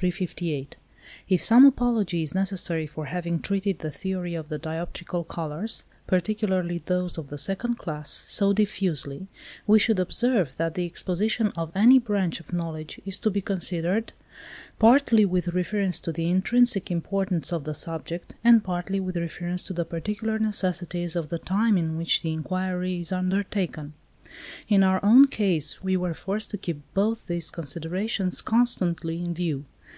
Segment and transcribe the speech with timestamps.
[0.00, 0.76] 358.
[1.28, 6.78] If some apology is necessary for having treated the theory of the dioptrical colours, particularly
[6.86, 9.26] those of the second class, so diffusely,
[9.66, 14.12] we should observe, that the exposition of any branch of knowledge is to be considered
[14.78, 19.72] partly with reference to the intrinsic importance of the subject, and partly with reference to
[19.72, 23.94] the particular necessities of the time in which the inquiry is undertaken.
[24.68, 29.64] In our own case we were forced to keep both these considerations constantly in view.